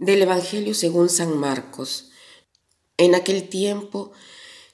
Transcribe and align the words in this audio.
Del 0.00 0.22
Evangelio 0.22 0.72
según 0.72 1.10
San 1.10 1.36
Marcos. 1.36 2.08
En 2.96 3.14
aquel 3.14 3.50
tiempo 3.50 4.12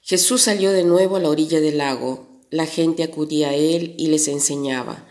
Jesús 0.01 0.43
salió 0.43 0.71
de 0.71 0.85
nuevo 0.85 1.17
a 1.17 1.19
la 1.19 1.27
orilla 1.27 1.59
del 1.59 1.79
lago. 1.79 2.39
La 2.49 2.65
gente 2.65 3.03
acudía 3.03 3.49
a 3.49 3.53
él 3.53 3.93
y 3.97 4.07
les 4.07 4.29
enseñaba. 4.29 5.05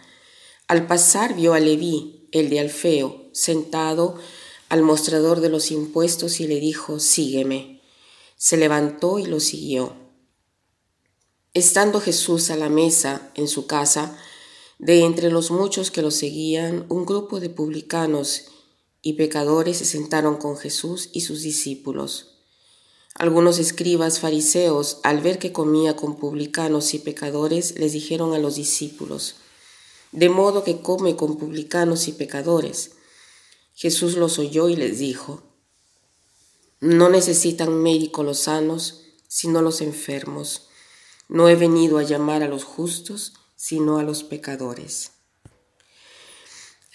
Al 0.68 0.86
pasar 0.86 1.36
vio 1.36 1.52
a 1.52 1.60
Leví, 1.60 2.30
el 2.32 2.48
de 2.48 2.60
Alfeo, 2.60 3.28
sentado 3.32 4.16
al 4.70 4.80
mostrador 4.80 5.40
de 5.40 5.50
los 5.50 5.70
impuestos 5.70 6.40
y 6.40 6.46
le 6.46 6.60
dijo, 6.60 6.98
Sígueme. 6.98 7.82
Se 8.38 8.56
levantó 8.56 9.18
y 9.18 9.26
lo 9.26 9.38
siguió. 9.38 9.96
Estando 11.52 12.00
Jesús 12.00 12.48
a 12.48 12.56
la 12.56 12.70
mesa 12.70 13.30
en 13.34 13.48
su 13.48 13.66
casa, 13.66 14.16
de 14.78 15.04
entre 15.04 15.30
los 15.30 15.50
muchos 15.50 15.90
que 15.90 16.00
lo 16.00 16.10
seguían, 16.10 16.86
un 16.88 17.04
grupo 17.04 17.38
de 17.38 17.50
publicanos 17.50 18.46
y 19.06 19.12
pecadores 19.12 19.76
se 19.76 19.84
sentaron 19.84 20.36
con 20.36 20.56
Jesús 20.56 21.10
y 21.12 21.20
sus 21.20 21.42
discípulos. 21.42 22.40
Algunos 23.14 23.60
escribas 23.60 24.18
fariseos, 24.18 24.98
al 25.04 25.20
ver 25.20 25.38
que 25.38 25.52
comía 25.52 25.94
con 25.94 26.16
publicanos 26.16 26.92
y 26.92 26.98
pecadores, 26.98 27.78
les 27.78 27.92
dijeron 27.92 28.34
a 28.34 28.40
los 28.40 28.56
discípulos, 28.56 29.36
de 30.10 30.28
modo 30.28 30.64
que 30.64 30.80
come 30.80 31.14
con 31.14 31.38
publicanos 31.38 32.08
y 32.08 32.12
pecadores. 32.14 32.96
Jesús 33.76 34.16
los 34.16 34.40
oyó 34.40 34.68
y 34.68 34.74
les 34.74 34.98
dijo, 34.98 35.40
no 36.80 37.08
necesitan 37.08 37.80
médico 37.80 38.24
los 38.24 38.40
sanos, 38.40 39.02
sino 39.28 39.62
los 39.62 39.82
enfermos. 39.82 40.66
No 41.28 41.48
he 41.48 41.54
venido 41.54 41.98
a 41.98 42.02
llamar 42.02 42.42
a 42.42 42.48
los 42.48 42.64
justos, 42.64 43.34
sino 43.54 43.98
a 43.98 44.02
los 44.02 44.24
pecadores. 44.24 45.12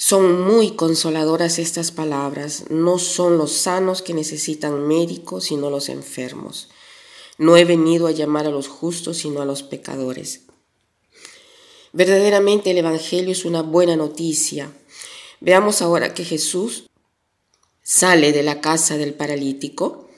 Son 0.03 0.41
muy 0.41 0.71
consoladoras 0.71 1.59
estas 1.59 1.91
palabras. 1.91 2.63
No 2.71 2.97
son 2.97 3.37
los 3.37 3.51
sanos 3.51 4.01
que 4.01 4.15
necesitan 4.15 4.87
médicos, 4.87 5.43
sino 5.43 5.69
los 5.69 5.89
enfermos. 5.89 6.69
No 7.37 7.55
he 7.55 7.65
venido 7.65 8.07
a 8.07 8.11
llamar 8.11 8.47
a 8.47 8.49
los 8.49 8.67
justos, 8.67 9.17
sino 9.17 9.43
a 9.43 9.45
los 9.45 9.61
pecadores. 9.61 10.41
Verdaderamente 11.93 12.71
el 12.71 12.79
Evangelio 12.79 13.31
es 13.31 13.45
una 13.45 13.61
buena 13.61 13.95
noticia. 13.95 14.73
Veamos 15.39 15.83
ahora 15.83 16.15
que 16.15 16.25
Jesús 16.25 16.89
sale 17.83 18.31
de 18.31 18.41
la 18.41 18.59
casa 18.59 18.97
del 18.97 19.13
paralítico. 19.13 20.09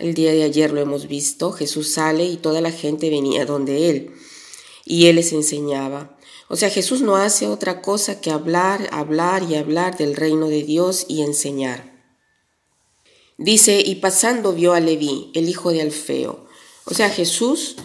El 0.00 0.14
día 0.14 0.32
de 0.32 0.42
ayer 0.42 0.72
lo 0.72 0.80
hemos 0.80 1.06
visto. 1.06 1.52
Jesús 1.52 1.92
sale 1.92 2.24
y 2.24 2.36
toda 2.36 2.60
la 2.60 2.72
gente 2.72 3.10
venía 3.10 3.46
donde 3.46 3.90
él 3.90 4.12
y 4.84 5.06
él 5.06 5.14
les 5.14 5.32
enseñaba. 5.32 6.13
O 6.48 6.56
sea, 6.56 6.70
Jesús 6.70 7.00
no 7.00 7.16
hace 7.16 7.48
otra 7.48 7.80
cosa 7.80 8.20
que 8.20 8.30
hablar, 8.30 8.88
hablar 8.92 9.42
y 9.44 9.54
hablar 9.56 9.96
del 9.96 10.14
reino 10.14 10.48
de 10.48 10.62
Dios 10.62 11.06
y 11.08 11.22
enseñar. 11.22 11.94
Dice, 13.38 13.82
y 13.84 13.96
pasando 13.96 14.52
vio 14.52 14.74
a 14.74 14.80
Leví, 14.80 15.30
el 15.34 15.48
hijo 15.48 15.70
de 15.70 15.82
Alfeo. 15.82 16.46
O 16.84 16.94
sea, 16.94 17.10
Jesús 17.10 17.76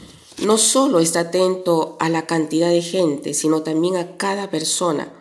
no 0.43 0.57
solo 0.57 0.99
está 0.99 1.21
atento 1.21 1.97
a 1.99 2.09
la 2.09 2.27
cantidad 2.27 2.69
de 2.69 2.81
gente, 2.81 3.33
sino 3.33 3.63
también 3.63 3.95
a 3.95 4.17
cada 4.17 4.51
persona. 4.51 5.13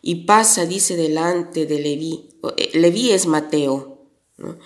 Y 0.00 0.26
pasa, 0.26 0.66
dice, 0.66 0.96
delante 0.96 1.66
de 1.66 1.80
Leví. 1.80 2.28
Eh, 2.56 2.70
Leví 2.74 3.10
es 3.10 3.26
Mateo. 3.26 4.06
¿no? 4.36 4.58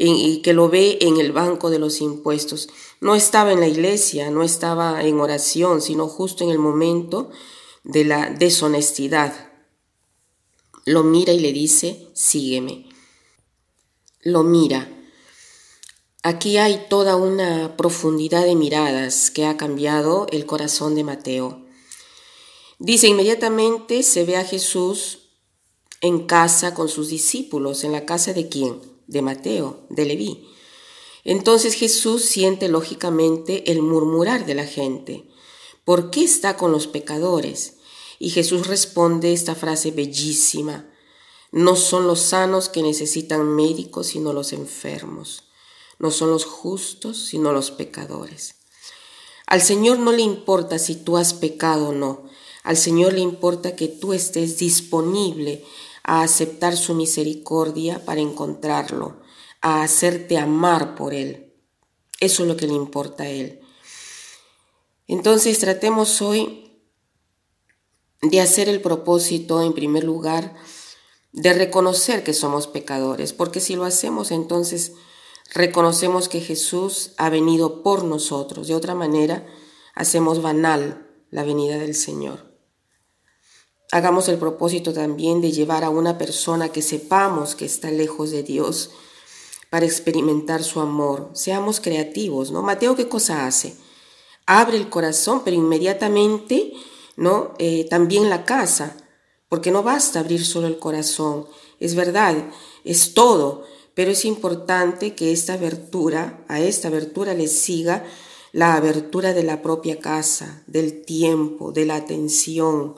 Y 0.00 0.42
que 0.42 0.52
lo 0.52 0.68
ve 0.68 0.98
en 1.00 1.18
el 1.18 1.32
banco 1.32 1.70
de 1.70 1.80
los 1.80 2.00
impuestos. 2.00 2.68
No 3.00 3.16
estaba 3.16 3.52
en 3.52 3.58
la 3.58 3.66
iglesia, 3.66 4.30
no 4.30 4.44
estaba 4.44 5.02
en 5.02 5.18
oración, 5.18 5.82
sino 5.82 6.06
justo 6.06 6.44
en 6.44 6.50
el 6.50 6.58
momento 6.58 7.30
de 7.82 8.04
la 8.04 8.30
deshonestidad. 8.30 9.50
Lo 10.84 11.02
mira 11.02 11.32
y 11.32 11.40
le 11.40 11.52
dice, 11.52 12.08
sígueme. 12.14 12.88
Lo 14.20 14.44
mira. 14.44 14.88
Aquí 16.22 16.58
hay 16.58 16.86
toda 16.88 17.16
una 17.16 17.76
profundidad 17.76 18.44
de 18.44 18.54
miradas 18.54 19.30
que 19.32 19.46
ha 19.46 19.56
cambiado 19.56 20.26
el 20.30 20.46
corazón 20.46 20.94
de 20.94 21.04
Mateo. 21.04 21.66
Dice, 22.78 23.08
inmediatamente 23.08 24.04
se 24.04 24.24
ve 24.24 24.36
a 24.36 24.44
Jesús 24.44 25.30
en 26.00 26.26
casa 26.26 26.74
con 26.74 26.88
sus 26.88 27.08
discípulos. 27.08 27.82
¿En 27.82 27.92
la 27.92 28.06
casa 28.06 28.32
de 28.32 28.48
quién? 28.48 28.97
De 29.08 29.22
Mateo, 29.22 29.86
de 29.90 30.04
Leví. 30.04 30.48
Entonces 31.24 31.74
Jesús 31.74 32.24
siente 32.24 32.68
lógicamente 32.68 33.72
el 33.72 33.82
murmurar 33.82 34.46
de 34.46 34.54
la 34.54 34.64
gente. 34.64 35.28
¿Por 35.84 36.10
qué 36.10 36.22
está 36.22 36.56
con 36.56 36.70
los 36.70 36.86
pecadores? 36.86 37.78
Y 38.20 38.30
Jesús 38.30 38.66
responde 38.66 39.32
esta 39.32 39.54
frase 39.54 39.90
bellísima. 39.90 40.88
No 41.50 41.76
son 41.76 42.06
los 42.06 42.20
sanos 42.20 42.68
que 42.68 42.82
necesitan 42.82 43.46
médicos, 43.56 44.08
sino 44.08 44.32
los 44.32 44.52
enfermos. 44.52 45.44
No 45.98 46.10
son 46.10 46.30
los 46.30 46.44
justos, 46.44 47.26
sino 47.26 47.52
los 47.52 47.70
pecadores. 47.70 48.54
Al 49.46 49.62
Señor 49.62 49.98
no 49.98 50.12
le 50.12 50.22
importa 50.22 50.78
si 50.78 50.94
tú 50.94 51.16
has 51.16 51.32
pecado 51.32 51.88
o 51.88 51.92
no. 51.92 52.24
Al 52.62 52.76
Señor 52.76 53.14
le 53.14 53.20
importa 53.20 53.74
que 53.74 53.88
tú 53.88 54.12
estés 54.12 54.58
disponible 54.58 55.64
a 56.08 56.22
aceptar 56.22 56.74
su 56.74 56.94
misericordia 56.94 58.02
para 58.06 58.22
encontrarlo, 58.22 59.20
a 59.60 59.82
hacerte 59.82 60.38
amar 60.38 60.94
por 60.94 61.12
Él. 61.12 61.52
Eso 62.18 62.42
es 62.42 62.48
lo 62.48 62.56
que 62.56 62.66
le 62.66 62.72
importa 62.72 63.24
a 63.24 63.28
Él. 63.28 63.60
Entonces 65.06 65.58
tratemos 65.58 66.22
hoy 66.22 66.80
de 68.22 68.40
hacer 68.40 68.70
el 68.70 68.80
propósito, 68.80 69.60
en 69.60 69.74
primer 69.74 70.02
lugar, 70.02 70.54
de 71.32 71.52
reconocer 71.52 72.24
que 72.24 72.32
somos 72.32 72.68
pecadores, 72.68 73.34
porque 73.34 73.60
si 73.60 73.76
lo 73.76 73.84
hacemos 73.84 74.30
entonces 74.30 74.92
reconocemos 75.52 76.30
que 76.30 76.40
Jesús 76.40 77.12
ha 77.18 77.28
venido 77.28 77.82
por 77.82 78.04
nosotros. 78.04 78.68
De 78.68 78.74
otra 78.74 78.94
manera, 78.94 79.46
hacemos 79.94 80.40
banal 80.40 81.06
la 81.30 81.44
venida 81.44 81.76
del 81.76 81.94
Señor. 81.94 82.47
Hagamos 83.90 84.28
el 84.28 84.38
propósito 84.38 84.92
también 84.92 85.40
de 85.40 85.50
llevar 85.50 85.82
a 85.82 85.88
una 85.88 86.18
persona 86.18 86.68
que 86.68 86.82
sepamos 86.82 87.54
que 87.54 87.64
está 87.64 87.90
lejos 87.90 88.30
de 88.30 88.42
Dios 88.42 88.90
para 89.70 89.86
experimentar 89.86 90.62
su 90.62 90.80
amor. 90.80 91.30
Seamos 91.32 91.80
creativos, 91.80 92.50
¿no? 92.50 92.62
Mateo, 92.62 92.96
¿qué 92.96 93.08
cosa 93.08 93.46
hace? 93.46 93.76
Abre 94.44 94.76
el 94.76 94.90
corazón, 94.90 95.40
pero 95.42 95.56
inmediatamente, 95.56 96.74
¿no? 97.16 97.54
Eh, 97.58 97.86
también 97.88 98.28
la 98.28 98.44
casa, 98.44 98.94
porque 99.48 99.70
no 99.70 99.82
basta 99.82 100.20
abrir 100.20 100.44
solo 100.44 100.66
el 100.66 100.78
corazón. 100.78 101.46
Es 101.80 101.94
verdad, 101.94 102.36
es 102.84 103.14
todo, 103.14 103.64
pero 103.94 104.10
es 104.10 104.26
importante 104.26 105.14
que 105.14 105.32
esta 105.32 105.54
abertura, 105.54 106.44
a 106.48 106.60
esta 106.60 106.88
abertura 106.88 107.32
le 107.32 107.48
siga 107.48 108.04
la 108.52 108.74
abertura 108.74 109.32
de 109.32 109.44
la 109.44 109.62
propia 109.62 109.98
casa, 109.98 110.62
del 110.66 111.02
tiempo, 111.06 111.72
de 111.72 111.86
la 111.86 111.96
atención, 111.96 112.94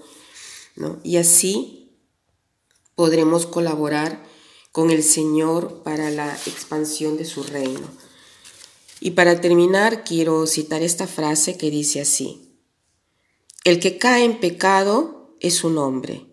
y 1.02 1.16
así 1.16 1.92
podremos 2.94 3.46
colaborar 3.46 4.24
con 4.72 4.90
el 4.90 5.02
Señor 5.02 5.82
para 5.82 6.10
la 6.10 6.32
expansión 6.46 7.16
de 7.16 7.24
su 7.24 7.42
reino. 7.42 7.88
Y 9.00 9.12
para 9.12 9.40
terminar, 9.40 10.04
quiero 10.04 10.46
citar 10.46 10.82
esta 10.82 11.06
frase 11.06 11.56
que 11.56 11.70
dice 11.70 12.00
así, 12.00 12.50
el 13.64 13.80
que 13.80 13.98
cae 13.98 14.24
en 14.24 14.40
pecado 14.40 15.36
es 15.40 15.64
un 15.64 15.78
hombre, 15.78 16.26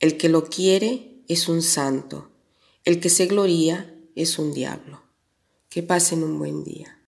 el 0.00 0.16
que 0.16 0.28
lo 0.28 0.44
quiere 0.44 1.22
es 1.28 1.48
un 1.48 1.62
santo, 1.62 2.30
el 2.84 3.00
que 3.00 3.08
se 3.08 3.26
gloría 3.26 3.94
es 4.14 4.38
un 4.38 4.52
diablo. 4.52 5.02
Que 5.68 5.82
pasen 5.82 6.22
un 6.22 6.38
buen 6.38 6.62
día. 6.62 7.03